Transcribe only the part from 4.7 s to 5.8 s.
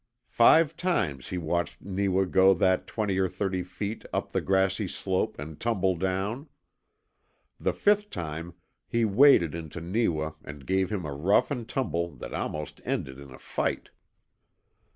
slope and